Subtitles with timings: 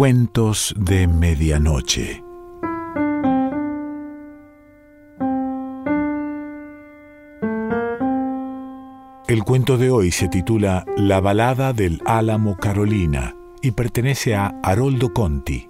[0.00, 2.24] Cuentos de Medianoche.
[9.28, 15.12] El cuento de hoy se titula La balada del Álamo Carolina y pertenece a Haroldo
[15.12, 15.69] Conti.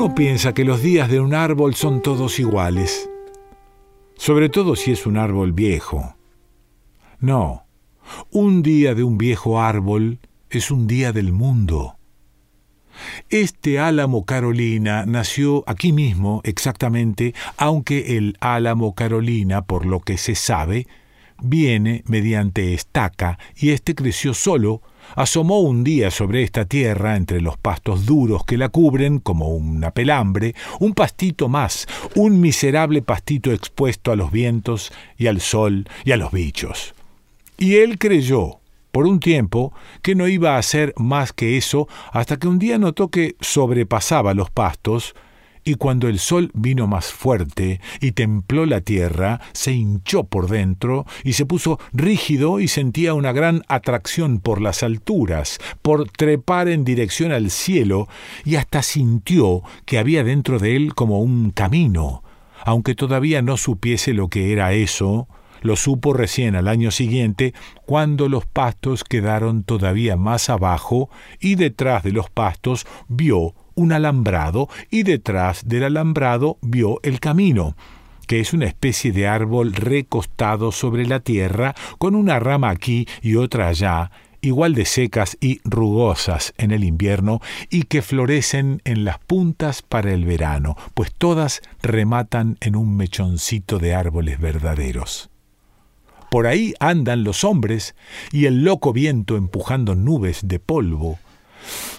[0.00, 3.10] Uno piensa que los días de un árbol son todos iguales,
[4.16, 6.16] sobre todo si es un árbol viejo.
[7.18, 7.66] No,
[8.30, 11.98] un día de un viejo árbol es un día del mundo.
[13.28, 20.34] Este álamo Carolina nació aquí mismo exactamente, aunque el álamo Carolina, por lo que se
[20.34, 20.86] sabe,
[21.42, 24.82] viene mediante estaca y éste creció solo
[25.16, 29.90] asomó un día sobre esta tierra, entre los pastos duros que la cubren, como una
[29.90, 36.12] pelambre, un pastito más, un miserable pastito expuesto a los vientos y al sol y
[36.12, 36.94] a los bichos.
[37.58, 38.60] Y él creyó,
[38.92, 42.78] por un tiempo, que no iba a hacer más que eso, hasta que un día
[42.78, 45.14] notó que sobrepasaba los pastos,
[45.64, 51.06] y cuando el sol vino más fuerte y templó la tierra, se hinchó por dentro
[51.24, 56.84] y se puso rígido y sentía una gran atracción por las alturas, por trepar en
[56.84, 58.08] dirección al cielo,
[58.44, 62.22] y hasta sintió que había dentro de él como un camino,
[62.64, 65.28] aunque todavía no supiese lo que era eso,
[65.62, 67.54] lo supo recién al año siguiente,
[67.86, 74.68] cuando los pastos quedaron todavía más abajo y detrás de los pastos vio un alambrado
[74.90, 77.74] y detrás del alambrado vio el camino
[78.26, 83.34] que es una especie de árbol recostado sobre la tierra, con una rama aquí y
[83.34, 89.18] otra allá, igual de secas y rugosas en el invierno, y que florecen en las
[89.18, 95.28] puntas para el verano, pues todas rematan en un mechoncito de árboles verdaderos.
[96.30, 97.96] Por ahí andan los hombres,
[98.30, 101.18] y el loco viento empujando nubes de polvo,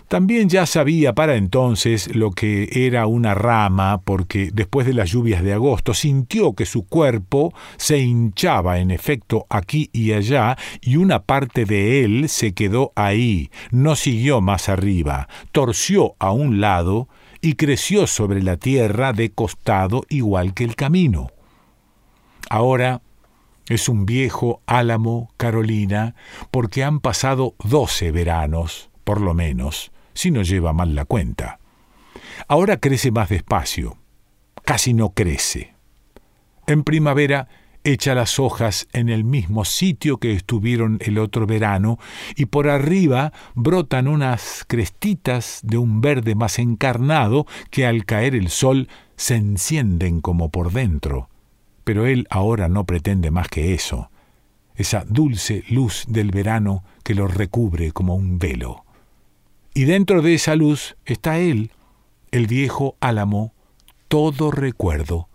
[0.08, 5.44] también ya sabía para entonces lo que era una rama, porque después de las lluvias
[5.44, 11.24] de agosto sintió que su cuerpo se hinchaba en efecto aquí y allá, y una
[11.24, 17.08] parte de él se quedó ahí, no siguió más arriba, torció a un lado
[17.42, 21.32] y creció sobre la tierra de costado igual que el camino.
[22.50, 23.02] Ahora
[23.68, 26.16] es un viejo álamo Carolina,
[26.52, 31.60] porque han pasado doce veranos, por lo menos, si no lleva mal la cuenta.
[32.48, 33.98] Ahora crece más despacio,
[34.64, 35.74] casi no crece.
[36.68, 37.48] En primavera
[37.84, 41.98] echa las hojas en el mismo sitio que estuvieron el otro verano
[42.36, 48.50] y por arriba brotan unas crestitas de un verde más encarnado que al caer el
[48.50, 51.30] sol se encienden como por dentro.
[51.84, 54.12] Pero él ahora no pretende más que eso,
[54.76, 58.86] esa dulce luz del verano que lo recubre como un velo.
[59.74, 61.72] Y dentro de esa luz está él,
[62.32, 63.54] el viejo álamo,
[64.08, 65.30] todo recuerdo.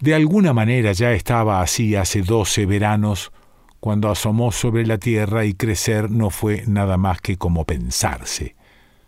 [0.00, 3.32] De alguna manera ya estaba así hace doce veranos,
[3.80, 8.54] cuando asomó sobre la tierra y crecer no fue nada más que como pensarse.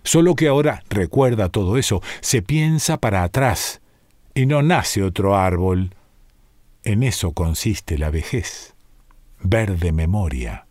[0.02, 3.80] Solo que ahora recuerda todo eso, se piensa para atrás,
[4.34, 5.94] y no nace otro árbol.
[6.82, 8.74] En eso consiste la vejez,
[9.40, 10.66] verde memoria.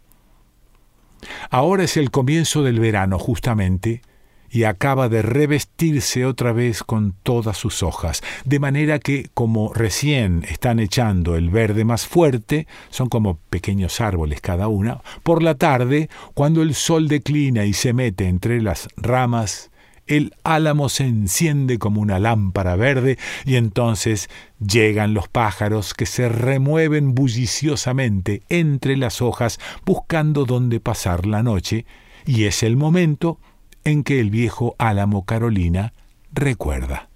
[1.54, 4.02] Ahora es el comienzo del verano, justamente,
[4.50, 10.46] y acaba de revestirse otra vez con todas sus hojas, de manera que, como recién
[10.50, 16.10] están echando el verde más fuerte, son como pequeños árboles cada una, por la tarde,
[16.34, 19.71] cuando el sol declina y se mete entre las ramas,
[20.08, 24.30] el álamo se enciende como una lámpara verde y entonces
[24.60, 31.86] llegan los pájaros que se remueven bulliciosamente entre las hojas buscando dónde pasar la noche
[32.26, 33.40] y es el momento
[33.84, 35.94] en que el viejo álamo Carolina
[36.32, 37.10] recuerda.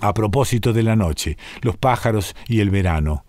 [0.00, 3.25] A propósito de la noche, los pájaros y el verano,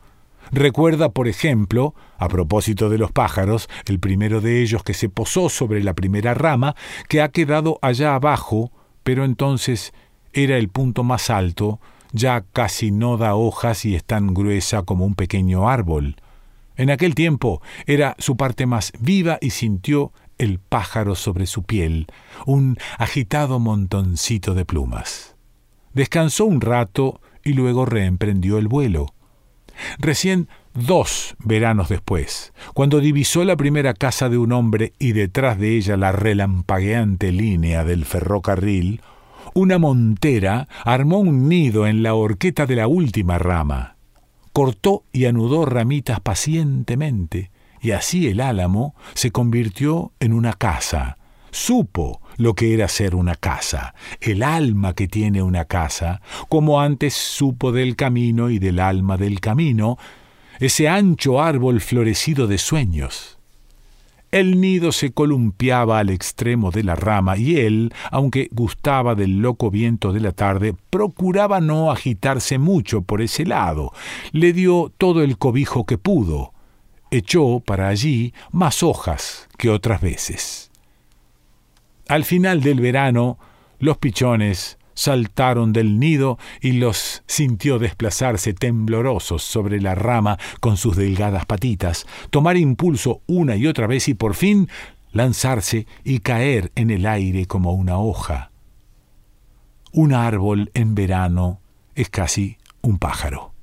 [0.51, 5.49] Recuerda, por ejemplo, a propósito de los pájaros, el primero de ellos que se posó
[5.49, 6.75] sobre la primera rama,
[7.09, 8.71] que ha quedado allá abajo,
[9.03, 9.94] pero entonces
[10.33, 11.79] era el punto más alto,
[12.13, 16.15] ya casi no da hojas y es tan gruesa como un pequeño árbol.
[16.75, 22.07] En aquel tiempo era su parte más viva y sintió el pájaro sobre su piel,
[22.45, 25.35] un agitado montoncito de plumas.
[25.94, 29.17] Descansó un rato y luego reemprendió el vuelo
[30.00, 35.75] Recién dos veranos después, cuando divisó la primera casa de un hombre y detrás de
[35.77, 39.01] ella la relampagueante línea del ferrocarril,
[39.53, 43.95] una montera armó un nido en la horqueta de la última rama.
[44.53, 47.51] Cortó y anudó ramitas pacientemente,
[47.81, 51.18] y así el álamo se convirtió en una casa.
[51.59, 57.15] Supo lo que era ser una casa, el alma que tiene una casa, como antes
[57.15, 59.98] supo del camino y del alma del camino,
[60.59, 63.39] ese ancho árbol florecido de sueños.
[64.31, 69.71] El nido se columpiaba al extremo de la rama y él, aunque gustaba del loco
[69.71, 73.92] viento de la tarde, procuraba no agitarse mucho por ese lado.
[74.31, 76.54] Le dio todo el cobijo que pudo.
[77.09, 80.67] Echó para allí más hojas que otras veces.
[82.07, 83.38] Al final del verano,
[83.80, 90.95] los pichones saltaron del nido y los sintió desplazarse temblorosos sobre la rama con sus
[90.95, 94.69] delgadas patitas, tomar impulso una y otra vez y por fin
[95.12, 98.51] lanzarse y caer en el aire como una hoja.
[99.92, 101.59] Un árbol en verano
[101.94, 103.56] es casi un pájaro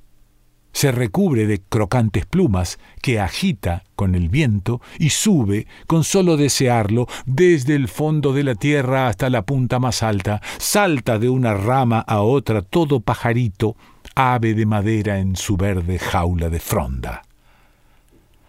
[0.75, 7.07] se recubre de crocantes plumas que agita con el viento y sube, con solo desearlo,
[7.25, 12.01] desde el fondo de la tierra hasta la punta más alta, salta de una rama
[12.01, 13.77] a otra todo pajarito,
[14.15, 17.21] ave de madera en su verde jaula de fronda.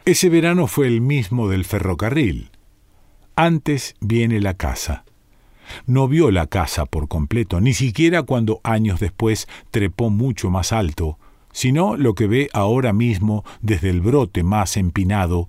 [0.05, 2.51] Ese verano fue el mismo del ferrocarril.
[3.37, 5.05] Antes viene la casa.
[5.87, 11.21] No vio la casa por completo, ni siquiera cuando años después trepó mucho más alto,
[11.57, 15.49] sino lo que ve ahora mismo desde el brote más empinado,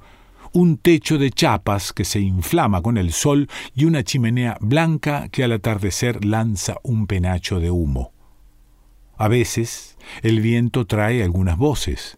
[0.53, 5.43] un techo de chapas que se inflama con el sol y una chimenea blanca que
[5.43, 8.13] al atardecer lanza un penacho de humo.
[9.17, 12.17] A veces el viento trae algunas voces.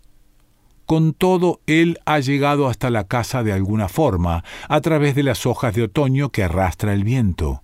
[0.85, 5.47] Con todo, él ha llegado hasta la casa de alguna forma, a través de las
[5.47, 7.63] hojas de otoño que arrastra el viento.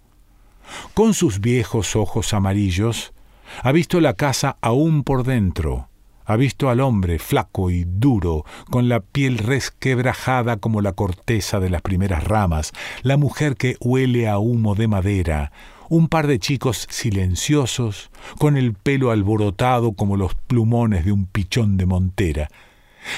[0.95, 3.13] Con sus viejos ojos amarillos,
[3.61, 5.87] ha visto la casa aún por dentro,
[6.25, 11.69] ha visto al hombre flaco y duro, con la piel resquebrajada como la corteza de
[11.69, 12.73] las primeras ramas,
[13.03, 15.51] la mujer que huele a humo de madera,
[15.89, 21.77] un par de chicos silenciosos, con el pelo alborotado como los plumones de un pichón
[21.77, 22.49] de montera,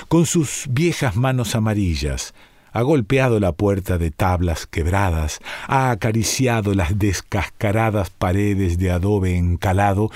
[0.10, 2.34] con sus viejas manos amarillas,
[2.74, 10.12] ha golpeado la puerta de tablas quebradas, ha acariciado las descascaradas paredes de adobe encalado,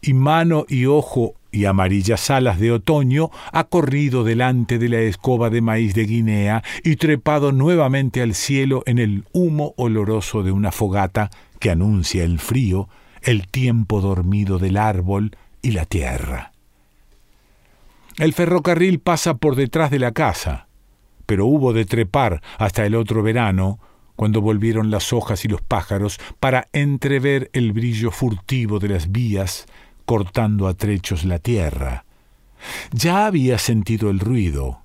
[0.00, 5.50] y mano y ojo y amarillas alas de otoño, ha corrido delante de la escoba
[5.50, 10.72] de maíz de Guinea y trepado nuevamente al cielo en el humo oloroso de una
[10.72, 11.30] fogata
[11.60, 12.88] que anuncia el frío,
[13.22, 16.52] el tiempo dormido del árbol y la tierra.
[18.18, 20.66] El ferrocarril pasa por detrás de la casa,
[21.26, 23.78] pero hubo de trepar hasta el otro verano,
[24.16, 29.66] cuando volvieron las hojas y los pájaros, para entrever el brillo furtivo de las vías
[30.04, 32.04] cortando a trechos la tierra.
[32.92, 34.80] Ya había sentido el ruido,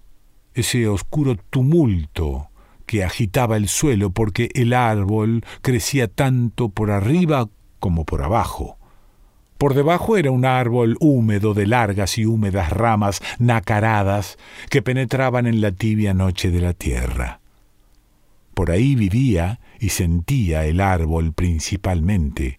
[0.53, 2.49] ese oscuro tumulto
[2.85, 7.47] que agitaba el suelo porque el árbol crecía tanto por arriba
[7.79, 8.77] como por abajo.
[9.59, 14.37] Por debajo era un árbol húmedo de largas y húmedas ramas nacaradas
[14.69, 17.41] que penetraban en la tibia noche de la tierra.
[18.53, 22.58] Por ahí vivía y sentía el árbol principalmente,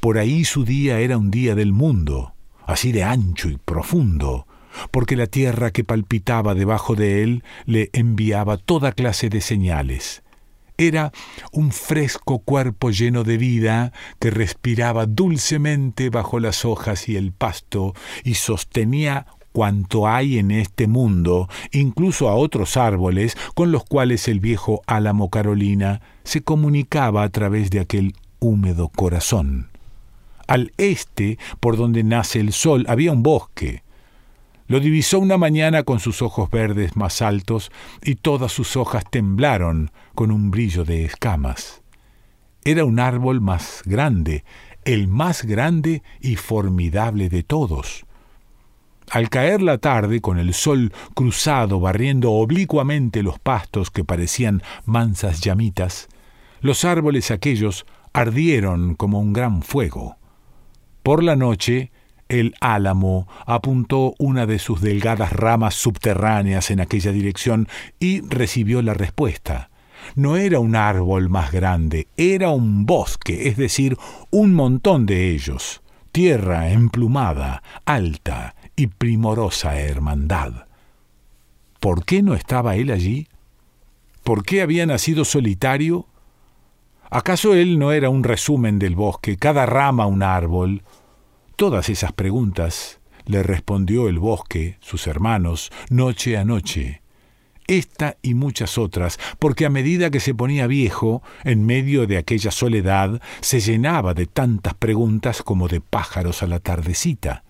[0.00, 2.34] por ahí su día era un día del mundo,
[2.66, 4.46] así de ancho y profundo,
[4.90, 10.22] porque la tierra que palpitaba debajo de él le enviaba toda clase de señales.
[10.76, 11.12] Era
[11.52, 17.94] un fresco cuerpo lleno de vida que respiraba dulcemente bajo las hojas y el pasto
[18.24, 24.40] y sostenía cuanto hay en este mundo, incluso a otros árboles con los cuales el
[24.40, 29.73] viejo álamo Carolina se comunicaba a través de aquel húmedo corazón.
[30.46, 33.82] Al este, por donde nace el sol, había un bosque.
[34.66, 37.70] Lo divisó una mañana con sus ojos verdes más altos
[38.02, 41.82] y todas sus hojas temblaron con un brillo de escamas.
[42.64, 44.44] Era un árbol más grande,
[44.84, 48.06] el más grande y formidable de todos.
[49.10, 55.40] Al caer la tarde, con el sol cruzado barriendo oblicuamente los pastos que parecían mansas
[55.40, 56.08] llamitas,
[56.60, 57.84] los árboles aquellos
[58.14, 60.16] ardieron como un gran fuego.
[61.04, 61.92] Por la noche,
[62.30, 67.68] el álamo apuntó una de sus delgadas ramas subterráneas en aquella dirección
[68.00, 69.68] y recibió la respuesta.
[70.14, 73.98] No era un árbol más grande, era un bosque, es decir,
[74.30, 80.68] un montón de ellos, tierra emplumada, alta y primorosa hermandad.
[81.80, 83.28] ¿Por qué no estaba él allí?
[84.22, 86.06] ¿Por qué había nacido solitario?
[87.14, 90.82] ¿Acaso él no era un resumen del bosque, cada rama un árbol?
[91.54, 97.02] Todas esas preguntas le respondió el bosque, sus hermanos, noche a noche.
[97.68, 102.50] Esta y muchas otras, porque a medida que se ponía viejo, en medio de aquella
[102.50, 107.44] soledad, se llenaba de tantas preguntas como de pájaros a la tardecita.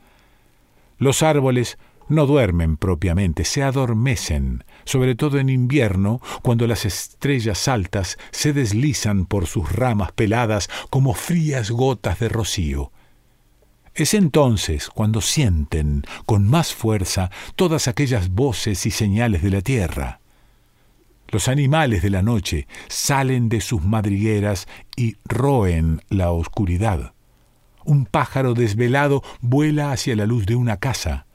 [0.98, 8.18] Los árboles no duermen propiamente, se adormecen, sobre todo en invierno, cuando las estrellas altas
[8.30, 12.92] se deslizan por sus ramas peladas como frías gotas de rocío.
[13.94, 20.20] Es entonces cuando sienten con más fuerza todas aquellas voces y señales de la tierra.
[21.28, 27.14] Los animales de la noche salen de sus madrigueras y roen la oscuridad.
[27.84, 31.26] Un pájaro desvelado vuela hacia la luz de una casa.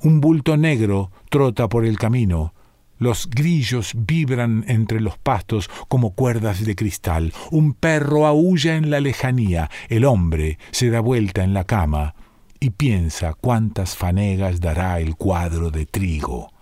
[0.00, 2.54] Un bulto negro trota por el camino.
[2.98, 7.32] Los grillos vibran entre los pastos como cuerdas de cristal.
[7.50, 9.70] Un perro aúlla en la lejanía.
[9.88, 12.14] El hombre se da vuelta en la cama
[12.60, 16.52] y piensa cuántas fanegas dará el cuadro de trigo.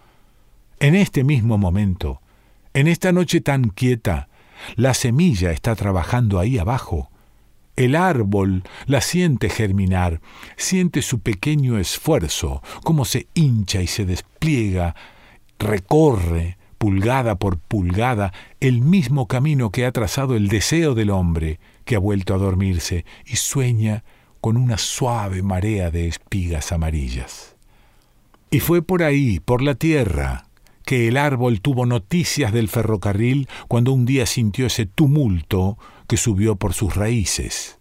[0.79, 2.21] En este mismo momento,
[2.75, 4.29] en esta noche tan quieta,
[4.77, 7.11] la semilla está trabajando ahí abajo.
[7.77, 10.21] El árbol la siente germinar,
[10.57, 14.95] siente su pequeño esfuerzo, cómo se hincha y se despliega
[15.59, 21.97] recorre, pulgada por pulgada, el mismo camino que ha trazado el deseo del hombre, que
[21.97, 24.05] ha vuelto a dormirse y sueña
[24.41, 27.57] con una suave marea de espigas amarillas.
[28.51, 30.47] Y fue por ahí, por la tierra,
[30.85, 36.57] que el árbol tuvo noticias del ferrocarril cuando un día sintió ese tumulto que subió
[36.57, 37.79] por sus raíces.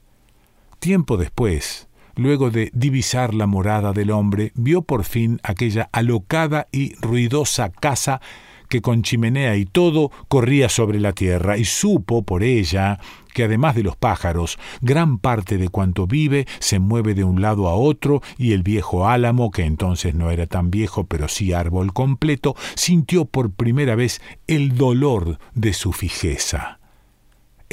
[0.79, 6.96] Tiempo después, luego de divisar la morada del hombre, vio por fin aquella alocada y
[6.96, 8.22] ruidosa casa
[8.70, 13.00] que con chimenea y todo corría sobre la tierra, y supo por ella
[13.34, 17.67] que además de los pájaros, gran parte de cuanto vive se mueve de un lado
[17.67, 21.91] a otro, y el viejo álamo, que entonces no era tan viejo, pero sí árbol
[21.91, 26.79] completo, sintió por primera vez el dolor de su fijeza.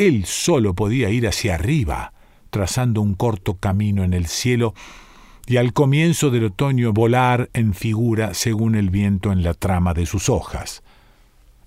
[0.02, 2.12] Él solo podía ir hacia arriba,
[2.50, 4.74] trazando un corto camino en el cielo,
[5.46, 10.06] y al comienzo del otoño volar en figura según el viento en la trama de
[10.06, 10.82] sus hojas.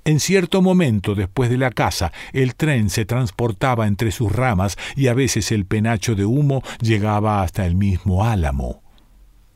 [0.04, 5.08] En cierto momento después de la casa, el tren se transportaba entre sus ramas y
[5.08, 8.84] a veces el penacho de humo llegaba hasta el mismo álamo.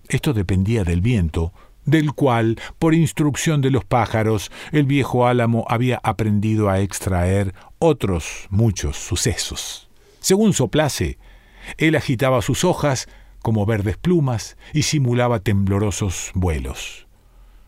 [0.08, 1.52] Esto dependía del viento,
[1.90, 8.48] del cual, por instrucción de los pájaros, el viejo álamo había aprendido a extraer otros
[8.50, 9.90] muchos sucesos.
[10.20, 11.18] Según soplase,
[11.78, 13.08] él agitaba sus hojas
[13.42, 17.08] como verdes plumas y simulaba temblorosos vuelos.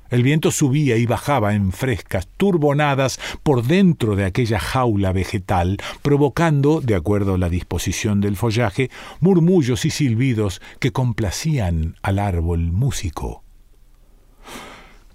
[0.09, 6.81] El viento subía y bajaba en frescas turbonadas por dentro de aquella jaula vegetal, provocando,
[6.81, 13.45] de acuerdo a la disposición del follaje, murmullos y silbidos que complacían al árbol músico.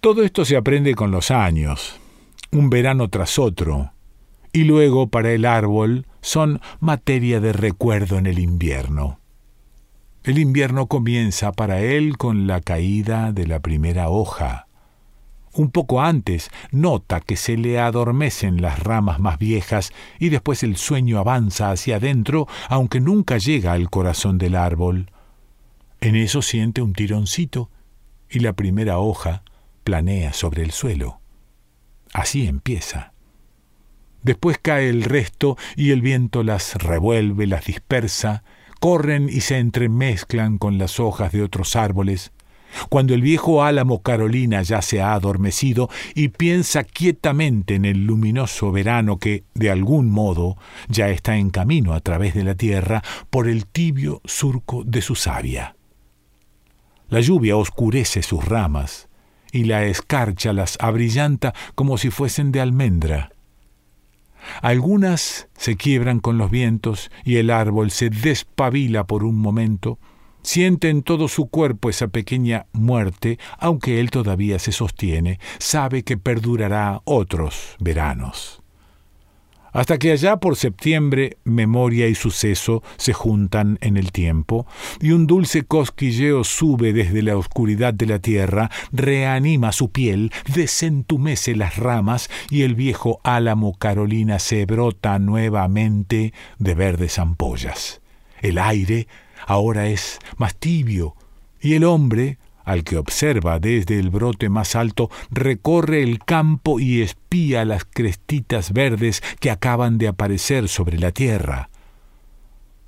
[0.06, 1.98] Todo esto se aprende con los años,
[2.52, 3.90] un verano tras otro,
[4.52, 9.18] y luego para el árbol son materia de recuerdo en el invierno.
[10.22, 14.68] El invierno comienza para él con la caída de la primera hoja.
[15.52, 20.76] Un poco antes nota que se le adormecen las ramas más viejas y después el
[20.76, 25.10] sueño avanza hacia adentro, aunque nunca llega al corazón del árbol.
[26.00, 27.70] En eso siente un tironcito
[28.30, 29.42] y la primera hoja
[29.86, 31.20] planea sobre el suelo.
[32.12, 33.12] Así empieza.
[34.24, 38.42] Después cae el resto y el viento las revuelve, las dispersa,
[38.80, 42.32] corren y se entremezclan con las hojas de otros árboles.
[42.88, 48.72] Cuando el viejo álamo Carolina ya se ha adormecido y piensa quietamente en el luminoso
[48.72, 50.56] verano que, de algún modo,
[50.88, 55.14] ya está en camino a través de la tierra por el tibio surco de su
[55.14, 55.76] savia.
[57.08, 59.05] La lluvia oscurece sus ramas
[59.56, 63.30] y la escarcha las abrillanta como si fuesen de almendra.
[64.60, 69.98] Algunas se quiebran con los vientos y el árbol se despabila por un momento,
[70.42, 76.18] siente en todo su cuerpo esa pequeña muerte, aunque él todavía se sostiene, sabe que
[76.18, 78.62] perdurará otros veranos
[79.76, 84.66] hasta que allá por septiembre memoria y suceso se juntan en el tiempo,
[85.02, 91.54] y un dulce cosquilleo sube desde la oscuridad de la tierra, reanima su piel, desentumece
[91.54, 98.00] las ramas, y el viejo álamo Carolina se brota nuevamente de verdes ampollas.
[98.40, 99.08] El aire
[99.46, 101.16] ahora es más tibio,
[101.60, 107.00] y el hombre, al que observa desde el brote más alto, recorre el campo y
[107.00, 111.70] espía las crestitas verdes que acaban de aparecer sobre la tierra.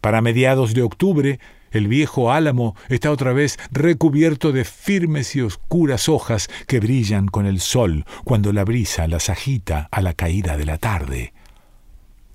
[0.02, 1.38] Para mediados de octubre,
[1.70, 7.47] el viejo álamo está otra vez recubierto de firmes y oscuras hojas que brillan con
[7.47, 11.32] el sol cuando la brisa las agita a la caída de la tarde.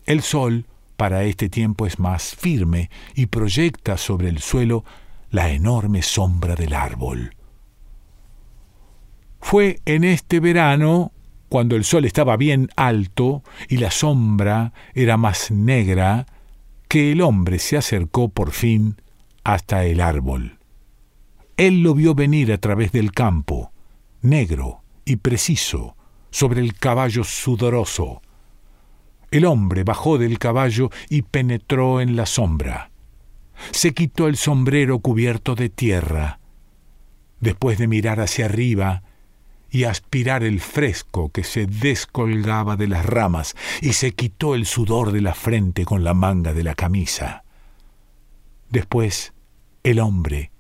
[0.05, 0.65] El sol
[0.97, 4.85] para este tiempo es más firme y proyecta sobre el suelo
[5.33, 7.35] la enorme sombra del árbol.
[9.41, 11.11] Fue en este verano,
[11.49, 16.27] cuando el sol estaba bien alto y la sombra era más negra,
[16.87, 19.01] que el hombre se acercó por fin
[19.43, 20.59] hasta el árbol.
[21.57, 23.71] Él lo vio venir a través del campo,
[24.21, 25.97] negro y preciso,
[26.29, 28.21] sobre el caballo sudoroso.
[29.31, 32.91] El hombre bajó del caballo y penetró en la sombra
[33.72, 36.39] se quitó el sombrero cubierto de tierra,
[37.39, 39.03] después de mirar hacia arriba
[39.69, 45.12] y aspirar el fresco que se descolgaba de las ramas, y se quitó el sudor
[45.12, 47.43] de la frente con la manga de la camisa.
[48.69, 49.33] Después,
[49.83, 50.51] el hombre,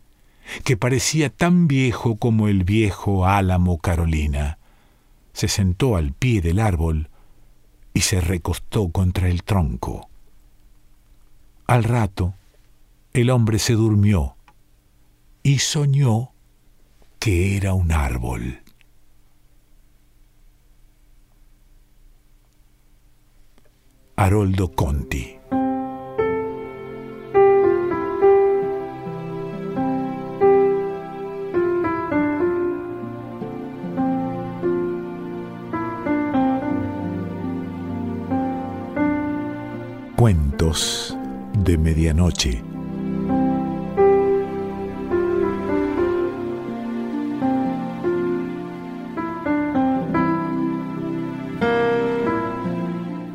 [0.63, 4.57] que parecía tan viejo como el viejo álamo Carolina,
[5.31, 7.09] se sentó al pie del árbol
[7.93, 10.09] y se recostó contra el tronco.
[11.67, 12.33] Al rato,
[13.13, 14.35] el hombre se durmió
[15.43, 16.31] y soñó
[17.19, 18.59] que era un árbol.
[24.15, 25.37] Haroldo Conti
[40.15, 41.17] Cuentos
[41.57, 42.72] de Medianoche